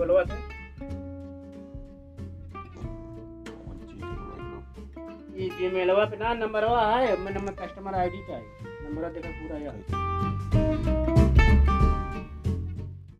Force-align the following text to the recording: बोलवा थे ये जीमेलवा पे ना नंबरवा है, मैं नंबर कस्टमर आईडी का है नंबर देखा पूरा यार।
बोलवा 0.00 0.22
थे 0.24 0.38
ये 5.36 5.48
जीमेलवा 5.50 6.04
पे 6.04 6.16
ना 6.16 6.32
नंबरवा 6.34 6.80
है, 6.86 7.16
मैं 7.20 7.32
नंबर 7.34 7.52
कस्टमर 7.60 7.94
आईडी 7.96 8.20
का 8.28 8.34
है 8.34 8.42
नंबर 8.84 9.12
देखा 9.12 9.30
पूरा 9.30 9.58
यार। 9.58 10.49